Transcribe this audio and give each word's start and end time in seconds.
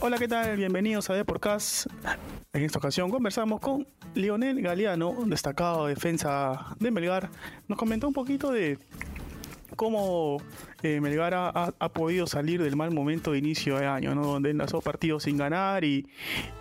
Hola, 0.00 0.16
¿qué 0.16 0.28
tal? 0.28 0.56
Bienvenidos 0.56 1.10
a 1.10 1.14
Deporcast. 1.14 1.86
En 2.52 2.62
esta 2.62 2.78
ocasión 2.78 3.10
conversamos 3.10 3.58
con 3.60 3.84
Lionel 4.14 4.62
Galeano, 4.62 5.12
destacado 5.26 5.88
defensa 5.88 6.76
de 6.78 6.92
Melgar. 6.92 7.30
Nos 7.66 7.76
comentó 7.76 8.06
un 8.06 8.14
poquito 8.14 8.52
de 8.52 8.78
cómo 9.74 10.40
eh, 10.84 11.00
Melgar 11.00 11.34
ha, 11.34 11.74
ha, 11.76 11.88
podido 11.88 12.28
salir 12.28 12.62
del 12.62 12.76
mal 12.76 12.92
momento 12.92 13.32
de 13.32 13.38
inicio 13.38 13.76
de 13.76 13.86
año, 13.86 14.14
¿no? 14.14 14.24
donde 14.24 14.50
enlazó 14.50 14.80
partidos 14.80 15.24
sin 15.24 15.36
ganar 15.36 15.82
y, 15.82 16.06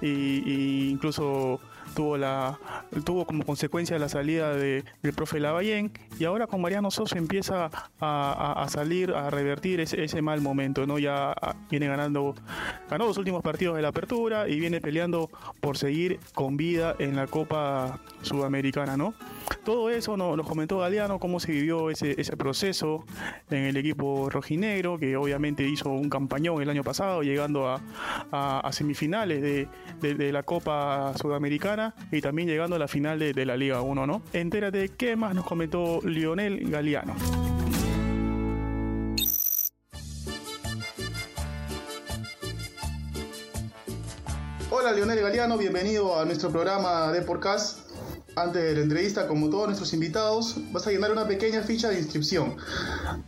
y, 0.01 0.07
y 0.43 0.89
incluso 0.89 1.59
tuvo, 1.97 2.15
la, 2.15 2.59
tuvo 3.03 3.25
como 3.25 3.43
consecuencia 3.43 3.97
la 3.97 4.07
salida 4.07 4.53
de, 4.53 4.83
del 5.01 5.13
profe 5.13 5.39
Lavallén 5.39 5.91
y 6.19 6.25
ahora 6.25 6.45
con 6.45 6.61
Mariano 6.61 6.91
Sosa 6.91 7.17
empieza 7.17 7.71
a, 7.99 8.61
a, 8.61 8.69
salir, 8.69 9.11
a 9.15 9.31
revertir 9.31 9.79
ese, 9.79 10.03
ese, 10.03 10.21
mal 10.21 10.39
momento, 10.41 10.85
¿no? 10.85 10.99
Ya 10.99 11.33
viene 11.71 11.87
ganando, 11.87 12.35
ganó 12.87 13.07
los 13.07 13.17
últimos 13.17 13.41
partidos 13.41 13.75
de 13.77 13.81
la 13.81 13.87
apertura 13.87 14.47
y 14.47 14.59
viene 14.59 14.79
peleando 14.79 15.31
por 15.59 15.75
seguir 15.75 16.19
con 16.35 16.55
vida 16.55 16.95
en 16.99 17.15
la 17.15 17.25
Copa 17.25 17.99
Sudamericana, 18.21 18.95
¿no? 18.95 19.15
Todo 19.63 19.89
eso 19.89 20.17
nos, 20.17 20.37
nos 20.37 20.47
comentó 20.47 20.77
Galeano, 20.77 21.19
cómo 21.19 21.39
se 21.39 21.51
vivió 21.51 21.89
ese, 21.89 22.13
ese 22.21 22.37
proceso 22.37 23.05
en 23.49 23.63
el 23.63 23.75
equipo 23.75 24.29
rojinegro, 24.29 24.99
que 24.99 25.17
obviamente 25.17 25.67
hizo 25.67 25.89
un 25.89 26.09
campañón 26.09 26.61
el 26.61 26.69
año 26.69 26.83
pasado, 26.83 27.23
llegando 27.23 27.67
a, 27.67 27.81
a, 28.31 28.71
semifinales 28.71 29.41
de, 29.41 29.67
de, 29.99 30.31
la 30.31 30.43
Copa 30.43 31.13
Sudamericana 31.19 31.86
y 32.11 32.21
también 32.21 32.47
llegando 32.47 32.75
a 32.75 32.79
la 32.79 32.87
final 32.87 33.19
de, 33.19 33.33
de 33.33 33.45
la 33.45 33.57
Liga 33.57 33.81
1, 33.81 34.07
¿no? 34.07 34.21
Entérate 34.33 34.89
qué 34.89 35.15
más 35.15 35.35
nos 35.35 35.45
comentó 35.45 35.99
Lionel 36.03 36.69
Galeano. 36.69 37.15
Hola 44.69 44.91
Lionel 44.91 45.19
Galeano, 45.19 45.57
bienvenido 45.57 46.19
a 46.19 46.25
nuestro 46.25 46.51
programa 46.51 47.11
de 47.11 47.21
podcast. 47.21 47.79
Antes 48.35 48.61
de 48.61 48.75
la 48.75 48.81
entrevista, 48.81 49.27
como 49.27 49.49
todos 49.49 49.65
nuestros 49.65 49.91
invitados, 49.93 50.55
vas 50.71 50.85
a 50.85 50.91
llenar 50.91 51.11
una 51.11 51.27
pequeña 51.27 51.63
ficha 51.63 51.89
de 51.89 51.97
inscripción. 51.97 52.55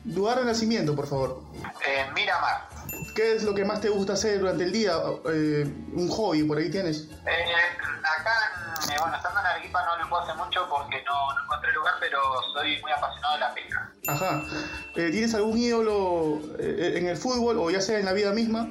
Lugar 0.06 0.38
de 0.38 0.46
nacimiento, 0.46 0.96
por 0.96 1.08
favor. 1.08 1.42
Eh, 1.88 2.06
Miramar. 2.14 2.69
¿Qué 3.20 3.36
es 3.36 3.44
lo 3.44 3.54
que 3.54 3.66
más 3.66 3.82
te 3.82 3.90
gusta 3.90 4.14
hacer 4.14 4.40
durante 4.40 4.64
el 4.64 4.72
día? 4.72 4.94
Eh, 5.30 5.66
¿Un 5.92 6.08
hobby 6.08 6.42
por 6.44 6.58
ahí 6.58 6.72
tienes? 6.72 7.10
Eh, 7.28 7.54
acá, 8.02 8.32
eh, 8.90 8.96
bueno, 8.98 9.14
estando 9.18 9.42
en 9.42 9.46
Arequipa 9.46 9.84
no 9.84 10.02
lo 10.02 10.10
puedo 10.10 10.24
hacer 10.24 10.36
mucho 10.38 10.66
porque 10.70 11.04
no, 11.04 11.34
no, 11.34 11.44
encontré 11.44 11.74
lugar, 11.74 11.96
pero 12.00 12.18
soy 12.54 12.82
muy 12.82 12.90
apasionado 12.94 13.34
de 13.34 13.40
la 13.42 13.54
pesca. 13.54 13.92
Ajá. 14.08 14.42
¿Tienes 14.94 15.36
algún 15.36 15.58
ídolo 15.58 16.40
en 16.60 17.08
el 17.08 17.18
fútbol 17.18 17.58
o 17.60 17.70
ya 17.70 17.82
sea 17.82 18.00
en 18.00 18.06
la 18.06 18.14
vida 18.14 18.32
misma? 18.32 18.70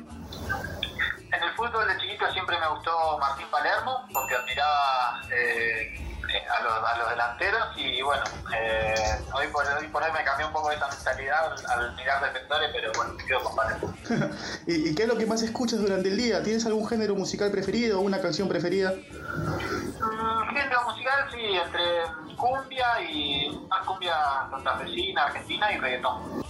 En 1.30 1.42
el 1.42 1.52
fútbol 1.54 1.86
de 1.86 1.98
chiquito 1.98 2.32
siempre 2.32 2.58
me 2.58 2.68
gustó 2.68 3.18
Martín 3.18 3.48
Palermo 3.50 4.08
porque 4.14 4.34
admiraba 4.34 5.20
a 6.36 6.62
los, 6.62 6.72
a, 6.72 6.98
los, 6.98 7.10
delanteros 7.10 7.68
y 7.76 8.02
bueno, 8.02 8.22
eh, 8.54 8.94
hoy, 9.32 9.46
por, 9.48 9.64
hoy 9.66 9.86
por 9.88 10.02
hoy 10.02 10.12
me 10.12 10.24
cambió 10.24 10.46
un 10.46 10.52
poco 10.52 10.70
esa 10.70 10.88
mentalidad 10.88 11.52
al, 11.52 11.80
al 11.80 11.96
mirar 11.96 12.22
defensores, 12.22 12.70
pero 12.72 12.92
bueno, 12.96 13.14
me 13.14 13.24
quedo 13.24 13.40
con. 13.40 13.58
¿Y, 14.66 14.90
¿Y, 14.90 14.94
qué 14.94 15.02
es 15.02 15.08
lo 15.08 15.16
que 15.16 15.26
más 15.26 15.42
escuchas 15.42 15.80
durante 15.80 16.08
el 16.08 16.16
día? 16.16 16.42
¿Tienes 16.42 16.66
algún 16.66 16.86
género 16.86 17.14
musical 17.14 17.50
preferido 17.50 17.98
o 17.98 18.02
una 18.02 18.20
canción 18.20 18.48
preferida? 18.48 18.92
Mm, 18.92 20.54
género 20.54 20.82
musical, 20.84 21.28
sí, 21.32 21.40
entre 21.40 22.36
cumbia 22.36 23.00
y 23.10 23.66
más 23.68 23.84
cumbia 23.86 24.14
santafesina, 24.50 25.24
argentina 25.24 25.72
y 25.72 25.78
reggaetón. 25.78 26.44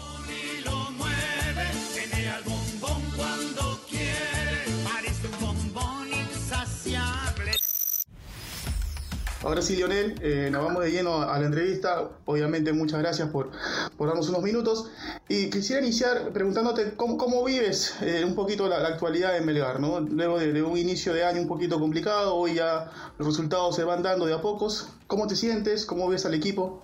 Ahora 9.44 9.62
sí, 9.62 9.76
Lionel, 9.76 10.18
eh, 10.20 10.48
nos 10.50 10.64
vamos 10.64 10.82
de 10.82 10.90
lleno 10.90 11.22
a 11.22 11.38
la 11.38 11.46
entrevista. 11.46 12.08
Obviamente, 12.24 12.72
muchas 12.72 12.98
gracias 12.98 13.28
por, 13.28 13.52
por 13.96 14.08
darnos 14.08 14.28
unos 14.28 14.42
minutos. 14.42 14.90
Y 15.28 15.48
quisiera 15.48 15.80
iniciar 15.80 16.30
preguntándote 16.32 16.96
cómo, 16.96 17.16
cómo 17.16 17.44
vives 17.44 17.96
eh, 18.02 18.24
un 18.24 18.34
poquito 18.34 18.68
la, 18.68 18.78
actualidad 18.78 19.36
en 19.36 19.46
Melgar, 19.46 19.78
¿no? 19.78 20.00
Luego 20.00 20.40
de, 20.40 20.52
de, 20.52 20.62
un 20.62 20.76
inicio 20.76 21.14
de 21.14 21.24
año 21.24 21.40
un 21.40 21.46
poquito 21.46 21.78
complicado, 21.78 22.34
hoy 22.34 22.54
ya 22.54 22.90
los 23.16 23.28
resultados 23.28 23.76
se 23.76 23.84
van 23.84 24.02
dando 24.02 24.26
de 24.26 24.34
a 24.34 24.42
pocos. 24.42 24.88
¿Cómo 25.06 25.26
te 25.26 25.36
sientes? 25.36 25.86
¿Cómo 25.86 26.08
ves 26.08 26.26
al 26.26 26.34
equipo? 26.34 26.82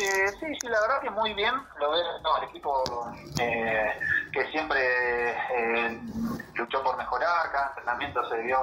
Eh, 0.00 0.28
sí, 0.40 0.46
sí, 0.60 0.68
la 0.68 0.80
verdad 0.80 1.00
que 1.00 1.10
muy 1.10 1.32
bien. 1.34 1.54
Lo 1.78 1.90
veo 1.90 2.20
no, 2.22 2.38
el 2.38 2.48
equipo 2.48 3.12
eh, 3.40 3.90
que 4.32 4.46
siempre 4.50 5.30
eh, 5.30 6.00
luchó 6.54 6.82
por 6.82 6.96
mejorar. 6.96 7.50
Cada 7.52 7.68
entrenamiento 7.68 8.28
se 8.28 8.38
vio 8.42 8.58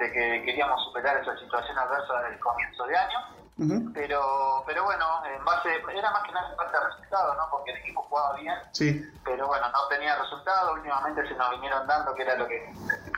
de 0.00 0.10
que 0.12 0.42
queríamos 0.44 0.82
superar 0.84 1.16
esa 1.18 1.36
situación 1.38 1.78
adversa 1.78 2.22
del 2.22 2.38
comienzo 2.40 2.86
de 2.86 2.96
año. 2.96 3.18
Uh 3.58 3.64
-huh. 3.64 3.92
Pero 3.92 4.64
pero 4.66 4.84
bueno, 4.84 5.04
en 5.26 5.44
base 5.44 5.68
era 5.94 6.10
más 6.10 6.22
que 6.22 6.32
nada 6.32 6.50
en 6.50 6.56
base 6.56 6.76
a 6.76 6.80
resultados, 6.80 7.36
¿no? 7.36 7.50
Porque 7.50 7.72
el 7.72 7.76
equipo 7.78 8.02
jugaba 8.08 8.34
bien. 8.36 8.54
Sí. 8.72 9.04
Pero 9.22 9.46
bueno, 9.46 9.68
no 9.70 9.86
tenía 9.88 10.16
resultados. 10.16 10.72
Últimamente 10.72 11.28
se 11.28 11.34
nos 11.34 11.50
vinieron 11.50 11.86
dando 11.86 12.14
que 12.14 12.22
era 12.22 12.36
lo 12.36 12.48
que 12.48 12.72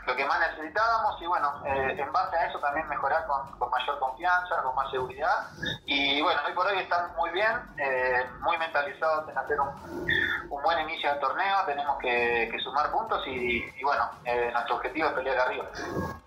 lo 0.06 0.16
que 0.16 0.24
más 0.24 0.40
necesitábamos 0.40 1.22
y 1.22 1.26
bueno, 1.26 1.62
eh, 1.64 1.96
en 1.96 2.12
base 2.12 2.36
a 2.36 2.46
eso 2.46 2.58
también 2.58 2.88
mejorar 2.88 3.24
con, 3.26 3.56
con, 3.58 3.70
mayor 3.70 3.98
confianza, 4.00 4.62
con 4.62 4.74
más 4.74 4.90
seguridad 4.90 5.46
y 5.86 6.20
bueno, 6.20 6.40
hoy 6.46 6.52
por 6.54 6.66
hoy 6.66 6.78
están 6.78 7.14
muy 7.14 7.30
bien, 7.30 7.52
eh, 7.78 8.26
muy 8.40 8.58
mentalizados 8.58 9.28
en 9.28 9.38
hacer 9.38 9.60
un, 9.60 9.68
un, 10.50 10.62
buen 10.62 10.80
inicio 10.80 11.10
del 11.10 11.20
torneo, 11.20 11.64
tenemos 11.66 11.98
que, 11.98 12.48
que 12.50 12.58
sumar 12.60 12.90
puntos 12.90 13.24
y, 13.26 13.62
y 13.64 13.84
bueno, 13.84 14.10
eh, 14.24 14.50
nuestro 14.52 14.76
objetivo 14.76 15.08
es 15.08 15.14
pelear 15.14 15.38
arriba. 15.38 15.66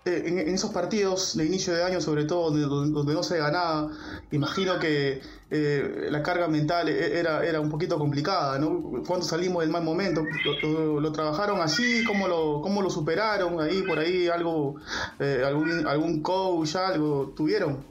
En, 0.06 0.38
en, 0.38 0.54
esos 0.54 0.70
partidos 0.70 1.36
de 1.36 1.46
inicio 1.46 1.74
de 1.74 1.82
año, 1.82 2.00
sobre 2.00 2.26
todo 2.26 2.50
donde, 2.50 2.92
donde 2.92 3.12
no 3.12 3.24
se 3.24 3.38
ganaba, 3.38 3.90
imagino 4.30 4.78
que 4.78 5.20
eh, 5.50 6.06
la 6.10 6.22
carga 6.22 6.46
mental 6.46 6.88
era, 6.88 7.44
era 7.44 7.60
un 7.60 7.70
poquito 7.70 7.98
complicada, 7.98 8.56
¿no? 8.60 9.02
Cuando 9.04 9.26
salimos 9.26 9.62
del 9.62 9.70
mal 9.70 9.82
momento, 9.82 10.22
lo, 10.62 11.12
trabajaron 11.12 11.60
así, 11.60 12.04
¿Cómo 12.04 12.28
lo, 12.28 12.60
cómo 12.62 12.82
lo 12.82 12.90
superaron, 12.90 13.60
ahí 13.60 13.82
por 13.82 13.98
ahí 13.98 14.28
algo, 14.28 14.76
eh, 15.18 15.42
algún, 15.44 15.86
algún 15.88 16.22
coach, 16.22 16.76
algo 16.76 17.32
tuvieron. 17.36 17.84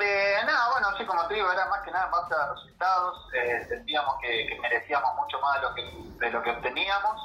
Eh, 0.00 0.36
nada, 0.44 0.70
bueno, 0.72 0.88
sí, 0.98 1.04
como 1.06 1.26
te 1.28 1.34
digo, 1.34 1.50
era 1.50 1.66
más 1.68 1.80
que 1.82 1.90
nada 1.90 2.06
base 2.06 2.34
a 2.34 2.52
resultados, 2.52 3.28
eh, 3.32 3.64
sentíamos 3.68 4.14
que, 4.20 4.46
que, 4.48 4.60
merecíamos 4.60 5.10
mucho 5.16 5.40
más 5.40 5.60
de 5.60 5.62
lo, 5.62 5.74
que, 5.74 6.26
de 6.26 6.30
lo 6.30 6.42
que 6.42 6.50
obteníamos. 6.50 7.20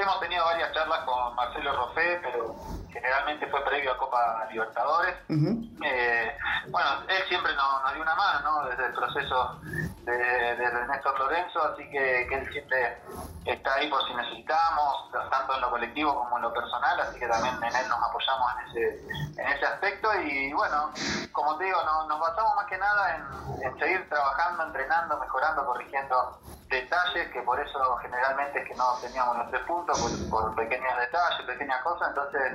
Hemos 0.00 0.18
tenido 0.18 0.42
varias 0.46 0.72
charlas 0.72 1.00
con 1.04 1.34
Marcelo 1.36 1.76
Roffé, 1.76 2.18
pero 2.22 2.56
generalmente 2.90 3.46
fue 3.48 3.62
previo 3.64 3.92
a 3.92 3.98
Copa 3.98 4.48
Libertadores. 4.50 5.14
Uh 5.28 5.34
-huh. 5.34 5.84
eh, 5.84 6.38
bueno, 6.68 6.88
él 7.06 7.22
siempre 7.28 7.54
nos, 7.54 7.82
nos, 7.82 7.92
dio 7.92 8.02
una 8.02 8.14
mano, 8.14 8.40
¿no? 8.40 8.68
Desde 8.70 8.86
el 8.86 8.94
proceso 8.94 9.60
de, 10.04 10.16
de 10.16 10.86
Néstor 10.88 11.18
Lorenzo, 11.18 11.62
así 11.64 11.84
que, 11.90 12.26
que, 12.28 12.34
él 12.34 12.50
siempre 12.50 12.98
está 13.44 13.74
ahí 13.74 13.88
por 13.88 14.06
si 14.06 14.14
necesitamos, 14.14 15.10
tanto 15.30 15.54
en 15.54 15.60
lo 15.60 15.70
colectivo 15.70 16.14
como 16.14 16.36
en 16.36 16.42
lo 16.42 16.52
personal, 16.52 17.00
así 17.00 17.18
que 17.18 17.26
también 17.26 17.54
en 17.56 17.76
él 17.76 17.88
nos 17.88 17.98
apoyamos 18.02 18.52
en 18.52 18.68
ese, 18.68 19.40
en 19.40 19.48
ese 19.48 19.66
aspecto 19.66 20.08
y 20.20 20.52
bueno, 20.52 20.90
como 21.32 21.56
te 21.56 21.64
digo, 21.64 21.78
no, 21.84 22.06
nos 22.06 22.20
basamos 22.20 22.54
más 22.56 22.66
que 22.66 22.78
nada 22.78 23.16
en, 23.16 23.62
en 23.62 23.78
seguir 23.78 24.08
trabajando, 24.08 24.64
entrenando, 24.64 25.18
mejorando, 25.18 25.64
corrigiendo 25.64 26.40
detalles, 26.70 27.28
que 27.32 27.42
por 27.42 27.58
eso 27.60 27.96
generalmente 27.96 28.60
es 28.60 28.68
que 28.68 28.74
no 28.76 28.94
teníamos 29.02 29.36
los 29.38 29.50
tres 29.50 29.62
puntos, 29.62 29.98
por, 30.30 30.54
pequeños 30.54 30.92
detalles, 30.98 31.46
pequeñas 31.46 31.82
cosas, 31.82 32.08
entonces, 32.08 32.52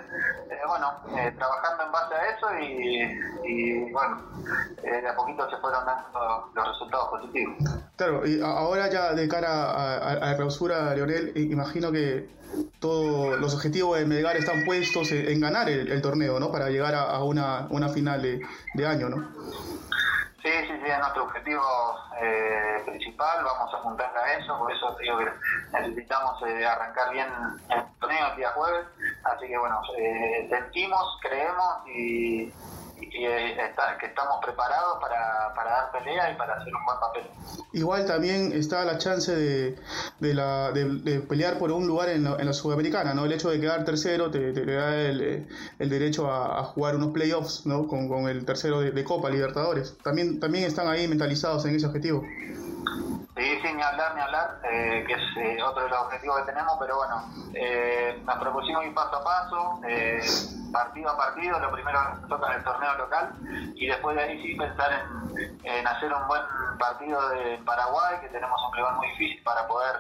eh, 0.50 0.62
bueno, 0.68 0.94
eh, 1.18 1.34
trabajando 1.38 1.84
en 1.84 1.92
base 1.92 2.16
a 2.16 2.26
eso 2.30 2.48
y, 3.44 3.92
bueno, 3.92 4.22
eh, 4.84 5.02
de 5.02 5.10
a 5.10 5.16
poquito 5.16 5.50
se 5.50 5.58
fueron 5.58 5.86
dando 5.86 6.50
los 6.54 6.68
resultados 6.68 7.10
positivos. 7.10 7.58
Claro, 7.98 8.26
y 8.26 8.42
ahora 8.42 8.90
ya 8.90 9.14
de 9.14 9.28
cara 9.28 9.50
a, 9.50 9.98
a, 9.98 10.12
a 10.12 10.16
la 10.16 10.36
clausura, 10.36 10.75
Leonel, 10.96 11.32
imagino 11.36 11.92
que 11.92 12.28
todos 12.80 13.40
los 13.40 13.54
objetivos 13.54 13.98
de 14.00 14.06
Melgar 14.06 14.38
están 14.38 14.64
puestos 14.66 15.12
en 15.12 15.40
ganar 15.40 15.70
el, 15.70 16.02
torneo, 16.02 16.40
¿no? 16.40 16.52
Para 16.52 16.70
llegar 16.70 16.96
a, 16.96 17.24
una, 17.24 17.68
una, 17.70 17.90
final 17.90 18.22
de, 18.22 18.42
de 18.74 18.88
año, 18.88 19.10
¿no? 19.10 19.28
Sí, 20.42 20.52
sí, 20.68 20.74
sí, 20.84 20.92
es 20.92 21.00
nuestro 21.00 21.24
objetivo 21.24 21.64
eh, 22.22 22.82
principal, 22.86 23.44
vamos 23.44 23.74
a 23.74 23.78
apuntar 23.78 24.16
a 24.16 24.34
eso, 24.34 24.58
por 24.60 24.72
eso 24.72 24.96
digo 25.02 25.18
que 25.18 25.26
necesitamos 25.74 26.42
eh, 26.48 26.66
arrancar 26.66 27.12
bien 27.12 27.28
el 27.70 27.84
torneo 28.00 28.28
el 28.30 28.38
día 28.38 28.52
jueves, 28.52 28.86
así 29.24 29.48
que 29.48 29.58
bueno, 29.58 29.82
eh, 29.98 30.48
sentimos, 30.48 31.18
creemos 31.24 31.88
y, 31.88 32.54
y 33.02 33.26
está, 33.26 33.98
que 34.00 34.08
estamos 34.08 34.38
preparados 34.44 35.00
para, 35.00 35.54
para, 35.54 35.72
dar 35.72 35.92
pelea 35.92 36.32
y 36.32 36.36
para 36.36 36.56
hacer 36.56 36.74
un 36.74 36.86
buen 36.86 37.00
papel. 37.00 37.24
Igual 37.74 38.06
también 38.06 38.52
está 38.54 38.84
la 38.86 38.98
chance 38.98 39.36
de, 39.36 39.76
de, 40.20 40.34
la, 40.34 40.72
de, 40.72 40.86
de 40.86 41.20
pelear 41.22 41.58
por 41.58 41.72
un 41.72 41.88
lugar 41.88 42.10
en 42.10 42.24
la, 42.24 42.36
en 42.40 42.46
la, 42.46 42.54
Sudamericana, 42.54 43.14
¿no? 43.14 43.26
El 43.26 43.34
hecho 43.34 43.50
de 43.50 43.60
quedar 43.60 43.84
tercero 43.86 44.32
te, 44.32 44.54
te, 44.54 44.66
da 44.66 44.96
el, 44.96 45.48
el 45.80 45.90
derecho 45.90 46.32
a, 46.32 46.60
a, 46.60 46.64
jugar 46.64 46.96
unos 46.96 47.12
playoffs, 47.12 47.66
¿no? 47.66 47.88
Con, 47.88 48.08
con 48.08 48.28
el 48.28 48.46
tercero 48.46 48.82
de, 48.82 49.04
Copa 49.04 49.30
Libertadores. 49.30 49.98
También, 50.04 50.40
también 50.40 50.64
están 50.64 50.88
ahí 50.88 51.08
mentalizados 51.08 51.66
en 51.66 51.76
ese 51.76 51.86
objetivo. 51.86 52.24
Ni 53.76 53.82
hablar, 53.82 54.16
ni 54.16 54.22
hablar, 54.22 54.60
eh, 54.64 55.04
que 55.06 55.14
es 55.14 55.38
eh, 55.38 55.62
otro 55.62 55.84
de 55.84 55.90
los 55.90 56.00
objetivos 56.00 56.38
que 56.38 56.52
tenemos, 56.52 56.78
pero 56.80 56.96
bueno, 56.96 57.30
eh, 57.54 58.22
nos 58.26 58.38
propusimos 58.38 58.86
ir 58.86 58.94
paso 58.94 59.18
a 59.18 59.24
paso, 59.24 59.82
partido 60.72 61.10
a 61.10 61.18
partido, 61.18 61.60
lo 61.60 61.72
primero 61.72 62.00
que 62.22 62.28
toca 62.28 62.48
en 62.48 62.58
el 62.60 62.64
torneo 62.64 62.94
local, 62.96 63.34
y 63.76 63.88
después 63.88 64.16
de 64.16 64.24
ahí 64.24 64.42
sí 64.42 64.56
pensar 64.56 64.92
en, 65.64 65.88
hacer 65.88 66.14
un 66.14 66.26
buen 66.28 66.42
partido 66.80 67.30
de 67.30 67.58
Paraguay, 67.66 68.18
que 68.22 68.30
tenemos 68.30 68.62
un 68.66 68.74
rival 68.74 68.96
muy 68.96 69.08
difícil 69.10 69.44
para 69.44 69.68
poder 69.68 69.96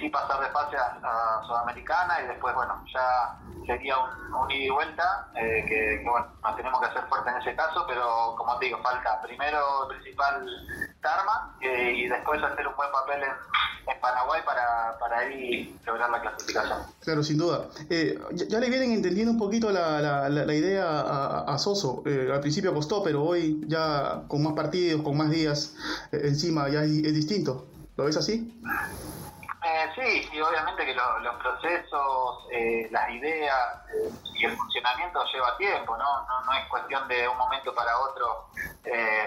sí 0.00 0.08
pasar 0.08 0.40
de 0.40 0.48
fase 0.48 0.76
a, 0.76 1.40
Sudamericana, 1.46 2.20
y 2.22 2.26
después, 2.26 2.52
bueno, 2.54 2.84
ya 2.92 3.38
sería 3.64 3.96
un, 3.98 4.50
ida 4.50 4.64
y 4.64 4.70
vuelta, 4.70 5.28
que, 5.34 6.02
bueno, 6.04 6.26
nos 6.42 6.56
tenemos 6.56 6.80
que 6.80 6.86
hacer 6.86 7.02
fuerte 7.08 7.30
en 7.30 7.36
ese 7.36 7.54
caso, 7.54 7.84
pero 7.86 8.34
como 8.36 8.58
te 8.58 8.66
digo, 8.66 8.78
falta 8.82 9.20
primero 9.22 9.86
principal 9.88 10.46
Tarma 11.00 11.56
y 11.60 12.08
después 12.08 12.42
hacer 12.42 12.66
un 12.66 12.76
buen 12.76 12.90
papel 12.90 13.22
en, 13.22 14.00
Paraguay 14.00 14.42
para, 14.44 14.98
para 14.98 15.18
ahí 15.18 15.74
lograr 15.86 16.10
la 16.10 16.20
clasificación. 16.20 16.78
Claro, 17.00 17.22
sin 17.22 17.38
duda. 17.38 17.68
Eh, 17.88 18.18
ya, 18.32 18.60
le 18.60 18.68
vienen 18.68 18.92
entendiendo 18.92 19.32
un 19.32 19.38
poquito 19.38 19.70
la, 19.70 20.28
la, 20.28 20.54
idea 20.54 21.00
a, 21.40 21.58
Soso. 21.58 22.02
Eh, 22.06 22.28
al 22.32 22.40
principio 22.40 22.74
costó, 22.74 23.02
pero 23.02 23.24
hoy 23.24 23.62
ya 23.66 24.24
con 24.28 24.42
más 24.42 24.52
partidos, 24.52 25.02
con 25.02 25.16
más 25.16 25.30
días 25.30 25.74
eh, 26.12 26.20
encima, 26.24 26.68
ya 26.68 26.84
es, 26.84 27.14
distinto. 27.14 27.66
¿Lo 27.96 28.04
ves 28.04 28.16
así? 28.16 28.54
Sí, 30.24 30.40
obviamente 30.40 30.84
que 30.84 30.94
los 30.94 31.36
procesos, 31.36 32.46
las 32.90 33.10
ideas 33.10 33.82
y 34.34 34.44
el 34.44 34.56
funcionamiento 34.56 35.24
lleva 35.32 35.56
tiempo, 35.56 35.96
¿no? 35.96 36.26
¿no? 36.44 36.52
Es 36.52 36.66
cuestión 36.68 37.06
de 37.08 37.28
un 37.28 37.36
momento 37.36 37.74
para 37.74 37.98
otro 37.98 38.46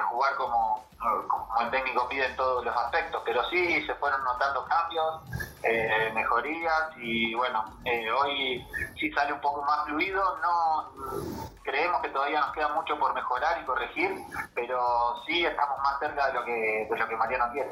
jugar 0.10 0.36
como, 0.36 0.86
como 1.28 1.62
el 1.62 1.72
técnico 1.72 2.08
pide 2.10 2.26
en 2.26 2.36
todos 2.36 2.64
los 2.64 2.76
aspectos, 2.76 3.22
pero 3.26 3.44
sí 3.50 3.86
se 3.86 3.96
fueron 3.96 4.24
notando 4.24 4.66
cambios, 4.66 5.22
eh, 5.64 6.12
mejorías 6.14 6.92
y 6.98 7.34
bueno, 7.36 7.64
eh, 7.86 8.12
hoy 8.12 8.66
sí 9.00 9.12
sale 9.12 9.34
un 9.34 9.42
poco 9.42 9.62
más 9.64 9.86
fluido, 9.86 10.38
no 10.40 11.51
creemos 11.64 12.02
que 12.02 12.10
todavía 12.10 12.42
nos 12.42 12.52
queda 12.54 12.74
mucho 12.74 12.98
por 12.98 13.14
mejorar 13.14 13.62
y 13.62 13.66
corregir, 13.66 14.12
pero 14.56 14.80
sí 15.26 15.46
estamos 15.46 15.78
más 15.84 16.00
cerca 16.00 16.28
de 16.28 16.34
lo 16.34 16.46
que, 16.46 16.88
de 16.90 16.98
lo 16.98 17.08
que 17.08 17.16
Mariano 17.16 17.46
quiere. 17.52 17.70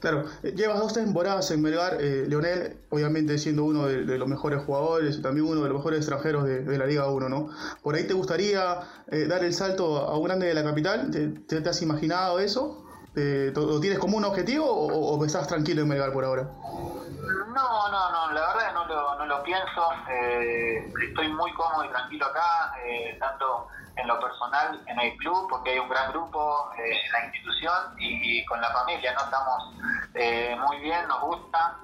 Claro, 0.00 0.24
eh, 0.42 0.52
llevas 0.52 0.78
dos 0.78 0.92
temporadas 0.92 1.50
en 1.50 1.62
Melgar, 1.62 1.98
Leonel, 2.00 2.78
obviamente 2.90 3.38
siendo 3.38 3.64
uno 3.64 3.86
de, 3.86 4.18
los 4.18 4.28
mejores 4.28 4.62
jugadores 4.64 5.22
también 5.22 5.46
uno 5.46 5.62
de 5.62 5.68
los 5.68 5.78
mejores 5.78 6.00
extranjeros 6.00 6.44
de, 6.44 6.78
la 6.78 6.86
Liga 6.86 7.06
1, 7.08 7.28
¿no? 7.28 7.50
¿Por 7.82 7.94
ahí 7.94 8.06
te 8.06 8.14
gustaría 8.14 8.80
dar 9.06 9.44
el 9.44 9.52
salto 9.52 9.98
a 9.98 10.16
un 10.16 10.24
grande 10.24 10.46
de 10.46 10.54
la 10.54 10.64
capital? 10.64 11.10
te 11.10 11.68
has 11.68 11.82
imaginado 11.82 12.38
eso? 12.38 12.86
Eh, 13.16 13.52
¿Lo 13.54 13.80
tienes 13.80 13.98
como 13.98 14.16
un 14.16 14.24
objetivo 14.24 14.66
o, 14.70 15.24
estás 15.24 15.48
tranquilo 15.48 15.82
en 15.82 15.88
Melgar 15.88 16.12
por 16.12 16.24
ahora? 16.24 16.42
No, 16.44 17.88
no, 17.90 18.10
no, 18.12 18.32
la 18.32 18.40
verdad 18.40 18.59
no 19.18 19.26
lo 19.26 19.42
pienso. 19.42 19.92
Eh, 20.08 20.92
estoy 21.08 21.28
muy 21.28 21.52
cómodo 21.52 21.84
y 21.84 21.88
tranquilo 21.88 22.26
acá, 22.26 22.74
eh, 22.84 23.16
tanto 23.18 23.68
en 23.96 24.06
lo 24.06 24.18
personal, 24.18 24.80
en 24.86 25.00
el 25.00 25.16
club, 25.16 25.48
porque 25.48 25.70
hay 25.70 25.78
un 25.78 25.88
gran 25.88 26.10
grupo 26.10 26.70
eh, 26.78 27.00
en 27.04 27.12
la 27.12 27.24
institución 27.26 27.74
y, 27.98 28.44
con 28.46 28.60
la 28.60 28.70
familia, 28.70 29.12
¿no? 29.12 29.20
Estamos 29.20 29.74
muy 30.58 30.80
bien, 30.80 31.06
nos 31.06 31.20
gusta. 31.20 31.76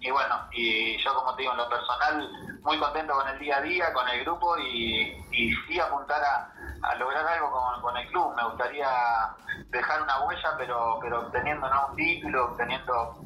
y 0.00 0.10
bueno, 0.10 0.34
y 0.52 0.98
yo 0.98 1.14
como 1.14 1.34
te 1.34 1.42
digo, 1.42 1.52
en 1.52 1.58
lo 1.58 1.68
personal, 1.68 2.30
muy 2.62 2.78
contento 2.78 3.14
con 3.14 3.28
el 3.28 3.38
día 3.38 3.58
a 3.58 3.62
día, 3.62 3.92
con 3.92 4.08
el 4.08 4.24
grupo 4.24 4.58
y, 4.58 5.16
sí 5.66 5.80
apuntar 5.80 6.22
a, 6.22 6.94
lograr 6.96 7.26
algo 7.26 7.50
con, 7.80 7.96
el 7.96 8.06
club. 8.08 8.34
Me 8.36 8.44
gustaría 8.44 8.88
dejar 9.68 10.02
una 10.02 10.24
huella, 10.24 10.50
pero, 10.58 10.98
pero 11.00 11.20
obteniendo 11.20 11.68
¿no? 11.68 11.86
un 11.90 11.96
título, 11.96 12.44
obteniendo 12.46 13.16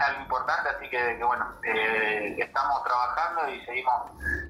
algo 0.00 0.22
importante, 0.22 0.68
así 0.68 0.90
que, 0.90 1.22
bueno, 1.24 1.46
eh, 1.62 2.36
estamos 2.38 2.82
trabajando 2.84 3.52
y 3.52 3.64
seguimos 3.64 3.94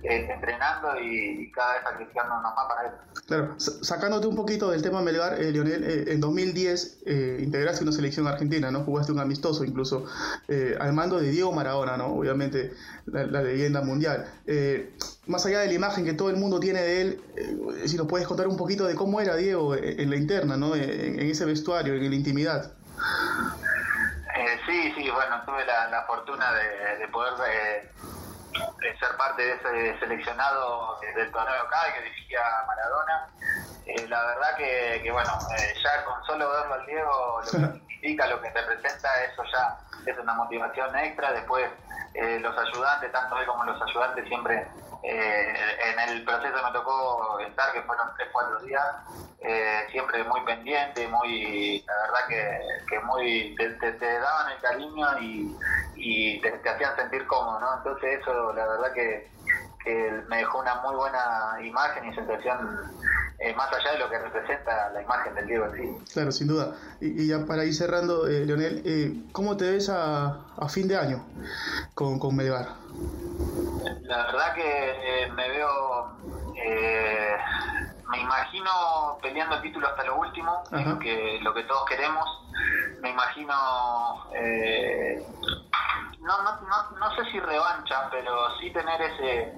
eh, 0.03 0.29
entrenando 0.31 1.01
y, 1.01 1.51
cada 1.53 1.75
vez 1.75 1.83
sacrificándonos 1.85 2.43
más 2.43 2.67
para 2.69 2.89
eso. 2.89 2.97
Claro, 3.27 3.55
sacándote 3.59 4.27
un 4.27 4.37
poquito 4.37 4.71
del 4.71 4.83
tema 4.83 5.03
Melgar, 5.03 5.41
eh, 5.41 5.51
Lionel, 5.51 6.09
en 6.09 6.21
2010 6.21 7.03
integraste 7.41 7.83
una 7.83 7.93
selección 7.93 8.27
argentina, 8.27 8.71
¿no? 8.71 8.81
Jugaste 8.85 9.13
un 9.13 9.21
amistoso 9.21 9.65
incluso, 9.65 10.07
al 10.81 10.93
mando 10.93 11.21
de 11.21 11.31
Diego 11.31 11.53
Maradona, 11.53 11.97
¿no? 11.97 12.07
Obviamente 12.15 12.73
la, 13.07 13.25
leyenda 13.43 13.83
mundial 13.83 14.27
más 15.31 15.47
allá 15.47 15.61
de 15.61 15.69
la 15.69 15.73
imagen 15.75 16.05
que 16.05 16.13
todo 16.13 16.29
el 16.29 16.37
mundo 16.37 16.61
tiene 16.61 16.83
de 16.83 17.01
él, 17.01 17.21
eh, 17.37 17.89
si 17.89 17.97
nos 17.97 18.07
puedes 18.09 18.27
contar 18.27 18.49
un 18.49 18.57
poquito 18.57 18.87
de 18.87 18.95
cómo 18.95 19.21
era 19.21 19.37
Diego 19.37 19.77
en 19.77 20.11
la 20.11 20.17
interna, 20.17 20.57
¿no? 20.57 20.75
en, 20.75 21.21
ese 21.21 21.45
vestuario, 21.45 21.95
en 21.95 22.09
la 22.09 22.15
intimidad. 22.17 22.73
Eh, 25.11 25.13
sí, 25.13 25.13
bueno, 25.13 25.43
tuve 25.45 25.65
la, 25.65 26.05
fortuna 26.07 26.53
de, 26.53 27.09
poder 27.09 27.33
eh, 27.49 27.91
ser 28.99 29.17
parte 29.17 29.43
de 29.43 29.53
ese 29.55 29.99
seleccionado 29.99 30.99
del 31.01 31.31
torneo 31.33 31.65
local 31.65 31.93
que 31.95 32.03
dirigía 32.03 32.41
Maradona. 32.67 33.29
la 34.09 34.27
verdad 34.27 34.57
que, 34.57 35.11
bueno, 35.11 35.31
ya 35.83 36.05
con 36.05 36.25
solo 36.25 36.51
verlo 36.51 36.75
al 36.75 36.87
Diego, 36.87 37.41
lo 37.41 37.73
que 37.73 37.79
significa, 37.79 38.27
lo 38.27 38.41
que 38.41 38.51
representa, 38.51 39.09
eso 39.25 39.43
ya 39.53 39.79
es 40.07 40.19
una 40.19 40.35
motivación 40.35 40.97
extra. 40.97 41.33
Después, 41.33 41.69
los 42.15 42.59
ayudantes, 42.59 43.13
tanto 43.13 43.39
él 43.39 43.47
como 43.47 43.65
los 43.65 43.83
ayudantes, 43.83 44.27
siempre 44.29 44.67
eh, 45.03 45.55
en 45.93 46.11
el 46.11 46.25
proceso 46.25 46.57
me 46.63 46.73
tocó 46.73 47.39
estar, 47.41 47.73
que 47.73 47.83
fueron 47.83 48.09
tres, 48.17 48.29
cuatro 48.33 48.61
días, 48.61 48.85
eh, 49.41 49.87
siempre 49.91 50.23
muy 50.25 50.41
pendiente, 50.43 51.09
muy, 51.09 51.83
la 51.87 51.95
verdad 52.03 52.61
que, 52.87 53.01
muy, 53.01 53.55
te, 53.57 54.19
daban 54.19 54.53
el 54.53 54.61
cariño 54.61 55.07
y, 55.97 56.41
te, 56.41 56.69
hacían 56.69 56.97
sentir 56.97 57.27
cómodo, 57.27 57.61
¿no? 57.61 57.77
Entonces 57.79 58.21
eso, 58.21 58.53
la 58.53 58.67
verdad 58.67 58.93
que, 58.93 59.31
me 60.29 60.37
dejó 60.37 60.61
una 60.61 60.75
muy 60.83 60.95
buena 60.95 61.57
imagen 61.65 62.05
y 62.05 62.15
sensación 62.15 62.93
eh, 63.39 63.55
más 63.55 63.73
allá 63.73 63.93
de 63.93 63.99
lo 63.99 64.11
que 64.11 64.19
representa 64.19 64.91
la 64.91 65.03
imagen 65.03 65.35
del 65.35 65.47
Diego 65.47 65.65
en 65.65 65.73
sí. 65.73 66.13
Claro, 66.13 66.33
sin 66.33 66.47
duda. 66.47 66.77
Y, 67.01 67.27
ya 67.27 67.47
para 67.47 67.65
ir 67.65 67.75
cerrando, 67.75 68.27
Leonel, 68.27 69.25
¿cómo 69.33 69.57
te 69.57 69.71
ves 69.71 69.89
a, 69.89 70.39
fin 70.69 70.87
de 70.87 70.99
año 70.99 71.25
con, 71.95 72.19
con 72.19 72.37
Melgar? 72.37 72.69
La 74.03 74.17
verdad 74.25 74.55
que 74.55 74.63
eh, 74.63 75.31
me 75.33 75.49
veo, 75.49 76.17
eh, 76.57 77.37
me 78.09 78.21
imagino 78.21 78.71
peleando 79.23 79.57
el 79.57 79.63
título 79.63 79.89
hasta 79.89 80.05
lo 80.05 80.17
último, 80.17 80.63
lo 80.71 80.99
que, 80.99 81.39
lo 81.43 81.55
que 81.55 81.63
todos 81.65 81.85
queremos. 81.87 82.25
Me 83.01 83.11
imagino, 83.11 83.55
eh, 84.35 85.25
no, 86.21 86.43
no, 86.43 86.61
no, 86.63 86.99
no, 86.99 87.15
sé 87.17 87.31
si 87.31 87.41
revancha, 87.41 88.09
pero 88.11 88.59
sí 88.59 88.71
tener 88.71 89.01
ese 89.01 89.55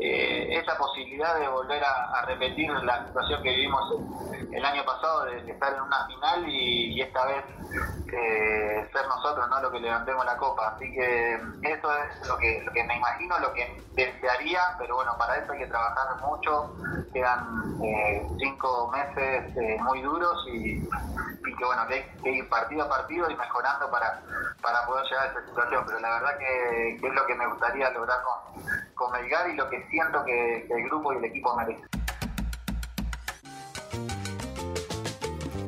esa 0.00 0.76
posibilidad 0.78 1.38
de 1.38 1.48
volver 1.48 1.82
a, 1.84 2.24
repetir 2.26 2.70
la 2.70 3.06
situación 3.06 3.42
que 3.42 3.50
vivimos 3.50 3.94
el, 4.52 4.64
año 4.64 4.84
pasado, 4.84 5.24
de, 5.24 5.50
estar 5.50 5.72
en 5.74 5.80
una 5.80 6.06
final 6.06 6.48
y 6.48 7.00
esta 7.00 7.24
vez 7.26 7.44
eh, 8.12 8.88
ser 8.90 9.06
nosotros 9.06 9.48
no 9.50 9.60
lo 9.60 9.70
que 9.70 9.80
levantemos 9.80 10.24
la 10.24 10.36
copa. 10.36 10.68
Así 10.74 10.90
que 10.92 11.34
eso 11.62 11.92
es 11.94 12.26
lo 12.26 12.38
que, 12.38 12.62
lo 12.62 12.72
que 12.72 12.84
me 12.84 12.96
imagino, 12.96 13.38
lo 13.38 13.52
que 13.52 13.82
desearía, 13.92 14.60
pero 14.78 14.96
bueno, 14.96 15.14
para 15.18 15.36
eso 15.36 15.52
hay 15.52 15.58
que 15.58 15.66
trabajar 15.66 16.16
mucho. 16.22 16.74
Quedan 17.12 17.78
eh, 17.82 18.26
cinco 18.38 18.90
meses 18.90 19.56
eh, 19.56 19.76
muy 19.82 20.00
duros 20.02 20.46
y, 20.52 20.80
que 21.58 21.64
bueno, 21.64 21.86
que 21.88 21.94
hay 21.94 22.04
que 22.22 22.30
ir 22.30 22.48
partido 22.48 22.84
a 22.84 22.88
partido 22.88 23.28
y 23.30 23.34
mejorando 23.34 23.90
para, 23.90 24.20
para 24.62 24.86
poder 24.86 25.04
llegar 25.06 25.26
a 25.26 25.30
esa 25.30 25.46
situación. 25.46 25.84
Pero 25.86 25.98
la 26.00 26.10
verdad 26.10 26.38
que, 26.38 26.94
es 26.96 27.14
lo 27.14 27.26
que 27.26 27.34
me 27.34 27.46
gustaría 27.46 27.90
lograr 27.90 28.18
con, 28.22 28.62
con 28.98 29.12
Melgar 29.12 29.48
y 29.50 29.56
lo 29.56 29.70
que 29.70 29.86
siento 29.90 30.24
que, 30.24 30.66
que 30.66 30.74
el 30.74 30.84
grupo 30.88 31.14
y 31.14 31.16
el 31.18 31.24
equipo 31.24 31.56
merece. 31.56 31.82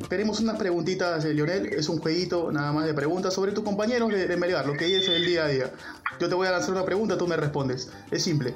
tenemos 0.08 0.40
unas 0.40 0.58
preguntitas, 0.58 1.22
de 1.22 1.32
Lionel. 1.32 1.66
Es 1.66 1.88
un 1.88 2.00
jueguito 2.00 2.50
nada 2.50 2.72
más 2.72 2.84
de 2.84 2.92
preguntas 2.92 3.32
sobre 3.32 3.52
tus 3.52 3.62
compañeros 3.62 4.10
de, 4.10 4.26
de 4.26 4.36
Melgar, 4.36 4.66
lo 4.66 4.74
que 4.74 4.98
es 4.98 5.08
el 5.08 5.24
día 5.24 5.44
a 5.44 5.48
día. 5.48 5.70
Yo 6.18 6.28
te 6.28 6.34
voy 6.34 6.48
a 6.48 6.50
lanzar 6.50 6.72
una 6.72 6.84
pregunta, 6.84 7.16
tú 7.16 7.28
me 7.28 7.36
respondes. 7.36 7.92
Es 8.10 8.24
simple. 8.24 8.52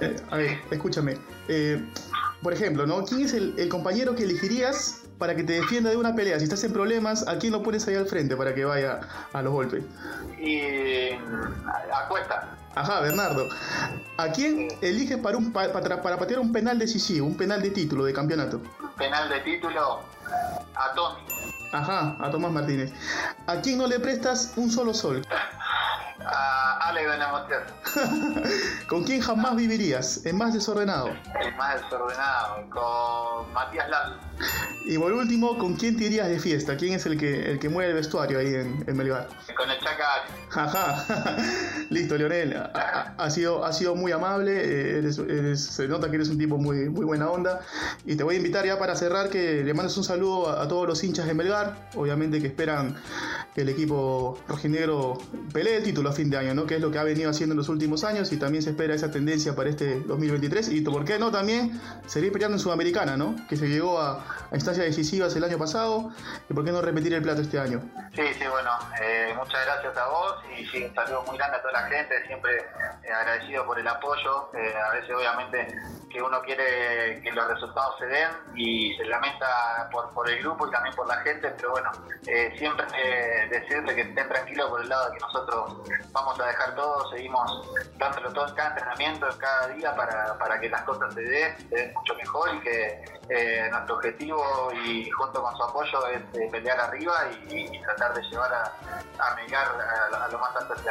Eh, 0.00 0.16
a 0.30 0.36
ver, 0.38 0.58
escúchame. 0.70 1.18
Eh, 1.48 1.84
por 2.42 2.52
ejemplo, 2.52 2.86
¿no? 2.86 3.04
¿Quién 3.04 3.20
es 3.20 3.34
el, 3.34 3.68
compañero 3.68 4.14
que 4.14 4.24
elegirías 4.24 5.02
para 5.18 5.36
que 5.36 5.44
te 5.44 5.52
defienda 5.52 5.90
de 5.90 5.96
una 5.96 6.14
pelea? 6.14 6.38
Si 6.38 6.44
estás 6.44 6.64
en 6.64 6.72
problemas, 6.72 7.28
¿a 7.28 7.38
quién 7.38 7.52
lo 7.52 7.62
pones 7.62 7.86
ahí 7.86 7.94
al 7.94 8.06
frente 8.06 8.34
para 8.34 8.54
que 8.54 8.64
vaya 8.64 9.00
a 9.32 9.42
los 9.42 9.52
golpes? 9.52 9.84
Y 10.40 11.10
Acuesta. 11.92 12.56
Ajá, 12.74 13.00
Bernardo. 13.00 13.48
¿A 14.16 14.28
quién 14.28 14.68
eliges 14.80 15.18
para, 15.18 15.36
un, 15.36 15.52
para, 15.52 15.72
para 15.72 16.18
patear 16.18 16.40
un 16.40 16.52
penal 16.52 16.78
decisivo, 16.78 17.26
un 17.26 17.36
penal 17.36 17.62
de 17.62 17.70
título, 17.70 18.04
de 18.04 18.12
campeonato? 18.12 18.60
Penal 18.96 19.28
de 19.28 19.40
título, 19.40 20.00
a 20.74 20.94
Tommy. 20.94 21.20
Ajá, 21.72 22.16
a 22.20 22.30
Tomás 22.30 22.52
Martínez. 22.52 22.92
¿A 23.46 23.56
quién 23.60 23.78
no 23.78 23.86
le 23.86 23.98
prestas 23.98 24.52
un 24.56 24.70
solo 24.70 24.94
sol? 24.94 25.26
A 26.26 26.88
Alex 26.88 27.10
¿Con 28.88 29.04
quién 29.04 29.20
jamás 29.20 29.56
vivirías? 29.56 30.24
¿El 30.24 30.34
más 30.34 30.54
desordenado? 30.54 31.08
El 31.38 31.54
más 31.56 31.82
desordenado, 31.82 32.70
con 32.70 33.52
Matías 33.52 33.88
Lazo. 33.90 34.14
Y 34.86 34.98
por 34.98 35.12
último, 35.12 35.56
¿con 35.56 35.76
quién 35.76 35.96
te 35.96 36.04
irías 36.04 36.28
de 36.28 36.38
fiesta? 36.38 36.76
¿Quién 36.76 36.92
es 36.92 37.06
el 37.06 37.16
que, 37.18 37.52
el 37.52 37.58
que 37.58 37.70
mueve 37.70 37.90
el 37.90 37.96
vestuario 37.96 38.38
ahí 38.38 38.48
en, 38.48 38.84
en 38.86 38.96
Melgar? 38.96 39.28
Con 39.56 39.70
el 39.70 39.78
Chacal. 39.78 40.20
Ajá. 40.52 41.36
Listo, 41.90 42.18
Leonel. 42.18 42.54
Ha, 42.54 43.30
sido, 43.30 43.64
ha 43.64 43.72
sido 43.72 43.94
muy 43.94 44.12
amable. 44.12 44.52
Eh, 44.54 45.56
se 45.56 45.88
nota 45.88 46.10
que 46.10 46.16
eres 46.16 46.28
un 46.28 46.36
tipo 46.36 46.58
muy, 46.58 46.90
muy 46.90 47.06
buena 47.06 47.30
onda. 47.30 47.60
Y 48.04 48.16
te 48.16 48.24
voy 48.24 48.34
a 48.34 48.38
invitar 48.38 48.66
ya 48.66 48.78
para 48.78 48.94
cerrar 48.94 49.30
que 49.30 49.64
le 49.64 49.72
mandes 49.72 49.96
un 49.96 50.04
saludo 50.04 50.50
a, 50.50 50.62
a 50.62 50.68
todos 50.68 50.86
los 50.86 51.02
hinchas 51.02 51.26
de 51.26 51.34
Melgar. 51.34 51.88
Obviamente 51.94 52.42
que 52.42 52.48
esperan 52.48 52.94
que 53.54 53.62
el 53.62 53.70
equipo 53.70 54.38
rojinegro 54.46 55.16
pelee 55.52 55.78
el 55.78 55.82
título 55.82 56.10
a 56.10 56.12
fin 56.12 56.28
de 56.28 56.36
año, 56.36 56.54
¿no? 56.54 56.66
Que 56.66 56.74
es 56.74 56.80
lo 56.82 56.90
que 56.90 56.98
ha 56.98 57.04
venido 57.04 57.30
haciendo 57.30 57.54
en 57.54 57.58
los 57.58 57.70
últimos 57.70 58.04
años 58.04 58.30
y 58.32 58.36
también 58.36 58.62
se 58.62 58.70
espera 58.70 58.94
esa 58.94 59.10
tendencia 59.10 59.56
para 59.56 59.70
este 59.70 60.00
2023. 60.00 60.68
Y 60.70 60.82
por 60.82 61.06
qué 61.06 61.18
no 61.18 61.30
también 61.30 61.80
seguir 62.06 62.32
peleando 62.32 62.56
en 62.56 62.60
Sudamericana, 62.60 63.16
¿no? 63.16 63.34
Que 63.48 63.56
se 63.56 63.68
llegó 63.68 63.98
a, 63.98 64.23
instancias 64.52 64.86
decisivas 64.86 65.34
el 65.36 65.44
año 65.44 65.58
pasado 65.58 66.10
y 66.48 66.54
por 66.54 66.64
qué 66.64 66.72
no 66.72 66.80
repetir 66.80 67.14
el 67.14 67.22
plato 67.22 67.42
este 67.42 67.58
año. 67.58 67.80
Sí, 68.14 68.22
sí, 68.38 68.46
bueno, 68.46 68.70
eh, 69.00 69.34
muchas 69.36 69.64
gracias 69.64 69.96
a 69.96 70.06
vos 70.06 70.36
y 70.56 70.64
sí, 70.66 70.84
un 70.84 70.94
saludo 70.94 71.24
muy 71.26 71.36
grande 71.36 71.56
a 71.56 71.60
toda 71.62 71.72
la 71.72 71.82
gente, 71.88 72.26
siempre 72.26 72.56
eh, 72.56 73.12
agradecido 73.12 73.66
por 73.66 73.78
el 73.78 73.88
apoyo. 73.88 74.50
Eh, 74.54 74.74
a 74.76 74.90
veces, 74.90 75.10
obviamente, 75.16 75.66
que 76.10 76.22
uno 76.22 76.40
quiere 76.42 77.20
que 77.22 77.32
los 77.32 77.48
resultados 77.48 77.98
se 77.98 78.06
den 78.06 78.28
y 78.54 78.96
se 78.96 79.04
lamenta 79.06 79.88
por, 79.90 80.10
por 80.10 80.30
el 80.30 80.38
grupo 80.38 80.68
y 80.68 80.70
también 80.70 80.94
por 80.94 81.08
la 81.08 81.16
gente, 81.16 81.52
pero 81.56 81.72
bueno, 81.72 81.90
siempre 82.56 82.86
decirle 83.50 83.94
que 83.96 84.02
estén 84.02 84.28
tranquilos 84.28 84.70
por 84.70 84.80
el 84.80 84.88
lado 84.88 85.10
de 85.10 85.14
que 85.14 85.20
nosotros 85.20 85.76
vamos 86.12 86.38
a 86.38 86.46
dejar 86.46 86.74
todo, 86.76 87.10
seguimos 87.10 87.68
dándolo 87.98 88.32
todo 88.32 88.48
en 88.48 88.54
cada 88.54 88.68
entrenamiento, 88.70 89.28
en 89.28 89.38
cada 89.38 89.68
día 89.68 89.96
para, 89.96 90.38
para 90.38 90.60
que 90.60 90.68
las 90.68 90.82
cosas 90.82 91.12
se 91.14 91.22
den, 91.22 91.68
se 91.68 91.76
den 91.76 91.92
mucho 91.94 92.14
mejor 92.14 92.54
y 92.54 92.60
que 92.60 93.04
eh, 93.28 93.68
nuestro 93.70 93.96
objetivo 93.96 94.44
y 94.84 95.08
junto 95.10 95.42
con 95.42 95.56
su 95.56 95.62
apoyo 95.62 96.06
es 96.08 96.22
eh, 96.34 96.48
pelear 96.50 96.78
arriba 96.80 97.30
y, 97.48 97.80
tratar 97.80 98.14
de 98.14 98.22
llevar 98.22 98.52
a, 98.52 98.64
a 99.18 99.34
Melgar 99.36 99.66
a, 100.12 100.28
lo 100.28 100.38
más 100.38 100.54
alto 100.56 100.74
este 100.74 100.90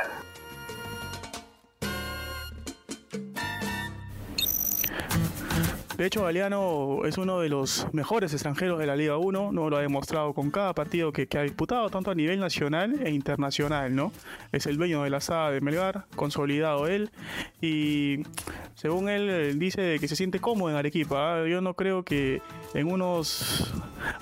De 5.97 6.07
hecho, 6.07 6.23
Galeano 6.23 7.05
es 7.05 7.19
uno 7.19 7.39
de 7.39 7.49
los 7.49 7.85
mejores 7.93 8.33
extranjeros 8.33 8.79
de 8.79 8.87
la 8.87 8.95
Liga 8.95 9.17
1, 9.17 9.51
no 9.51 9.69
lo 9.69 9.77
ha 9.77 9.81
demostrado 9.81 10.33
con 10.33 10.49
cada 10.49 10.73
partido 10.73 11.11
que, 11.13 11.27
ha 11.37 11.41
disputado, 11.43 11.89
tanto 11.91 12.09
a 12.09 12.15
nivel 12.15 12.39
nacional 12.39 12.99
e 13.05 13.11
internacional, 13.11 13.93
¿no? 13.93 14.11
Es 14.51 14.65
el 14.65 14.77
dueño 14.77 15.03
de 15.03 15.11
la 15.11 15.21
saga 15.21 15.51
de 15.51 15.61
Melgar, 15.61 16.05
consolidado 16.15 16.87
él, 16.87 17.11
y 17.61 18.23
según 18.73 19.07
él 19.07 19.59
dice 19.59 19.97
que 19.99 20.07
se 20.07 20.15
siente 20.15 20.39
cómodo 20.39 20.71
en 20.71 20.77
Arequipa. 20.77 21.41
¿ah? 21.41 21.47
Yo 21.47 21.61
no 21.61 21.75
creo 21.75 22.01
que 22.03 22.41
en 22.73 22.91
unos 22.91 23.71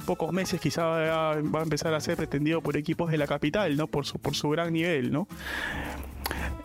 pocos 0.06 0.34
meses 0.34 0.60
quizá 0.60 0.84
va 0.84 1.32
a 1.32 1.63
empezar 1.63 1.94
a 1.94 2.01
ser 2.01 2.18
pretendido 2.18 2.60
por 2.60 2.75
equipos 2.75 3.12
de 3.12 3.18
la 3.18 3.28
capital, 3.28 3.78
¿no? 3.78 3.88
Por 3.88 4.06
su, 4.06 4.20
por 4.20 4.36
su 4.36 4.50
gran 4.50 4.74
nivel, 4.74 5.13
¿no? 5.13 5.25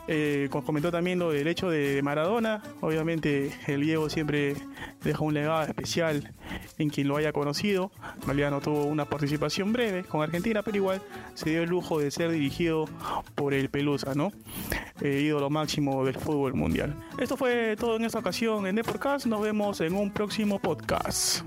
Eh, 0.09 0.49
comentó 0.51 0.91
también 0.91 1.19
lo 1.19 1.31
del 1.31 1.49
hecho 1.49 1.69
de 1.69 2.01
Maradona. 2.03 2.63
Obviamente 2.81 3.51
el 3.67 3.81
Diego 3.81 4.09
siempre 4.09 4.55
deja 5.03 5.25
un 5.25 5.35
legado 5.35 5.63
especial 5.63 6.33
en 6.79 6.91
quien 6.91 7.09
lo 7.09 7.17
haya 7.17 7.33
conocido. 7.33 7.91
Galeano 8.27 8.61
tuvo 8.61 8.85
una 8.85 9.05
participación 9.05 9.73
breve 9.73 10.05
con 10.05 10.23
Argentina, 10.23 10.63
pero 10.63 10.77
igual 10.77 11.03
se 11.35 11.51
dio 11.51 11.63
el 11.63 11.69
lujo 11.71 11.99
de 11.99 12.11
ser 12.11 12.31
dirigido 12.31 12.87
por 13.35 13.55
el 13.55 13.69
Pelusa, 13.69 14.15
¿no? 14.15 14.33
Eh, 15.01 15.23
ídolo 15.25 15.51
máximo 15.51 16.05
del 16.05 16.15
fútbol 16.15 16.55
mundial. 16.55 16.95
Esto 17.19 17.37
fue 17.37 17.77
todo 17.77 17.97
en 17.97 18.05
esta 18.05 18.19
ocasión 18.19 18.67
en 18.67 18.77
The 18.77 18.85
Podcast. 18.85 19.27
Nos 19.27 19.43
vemos 19.43 19.81
en 19.81 19.95
un 19.95 20.11
próximo 20.11 20.59
podcast. 20.59 21.43